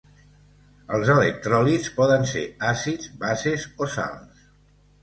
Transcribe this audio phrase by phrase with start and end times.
[0.97, 4.51] Els electròlits poden ser àcids, bases o sals.